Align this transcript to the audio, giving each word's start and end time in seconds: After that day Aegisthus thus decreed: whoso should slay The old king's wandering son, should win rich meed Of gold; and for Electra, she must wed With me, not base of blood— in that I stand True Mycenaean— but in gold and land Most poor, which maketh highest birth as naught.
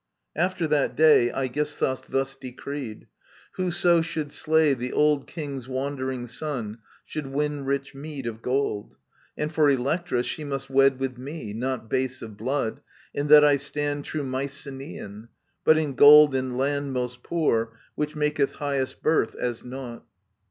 After 0.35 0.65
that 0.65 0.95
day 0.95 1.29
Aegisthus 1.29 2.01
thus 2.01 2.33
decreed: 2.33 3.05
whoso 3.51 4.01
should 4.01 4.31
slay 4.31 4.73
The 4.73 4.91
old 4.91 5.27
king's 5.27 5.67
wandering 5.69 6.25
son, 6.25 6.79
should 7.05 7.27
win 7.27 7.65
rich 7.65 7.93
meed 7.93 8.25
Of 8.25 8.41
gold; 8.41 8.97
and 9.37 9.53
for 9.53 9.69
Electra, 9.69 10.23
she 10.23 10.43
must 10.43 10.71
wed 10.71 10.99
With 10.99 11.19
me, 11.19 11.53
not 11.53 11.87
base 11.87 12.23
of 12.23 12.35
blood— 12.35 12.81
in 13.13 13.27
that 13.27 13.45
I 13.45 13.57
stand 13.57 14.03
True 14.03 14.23
Mycenaean— 14.23 15.27
but 15.65 15.77
in 15.77 15.93
gold 15.93 16.33
and 16.33 16.57
land 16.57 16.93
Most 16.93 17.21
poor, 17.21 17.77
which 17.93 18.15
maketh 18.15 18.53
highest 18.53 19.03
birth 19.03 19.35
as 19.35 19.63
naught. 19.63 20.03